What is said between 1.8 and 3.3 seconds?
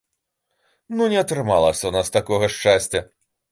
ў нас такога шчасця.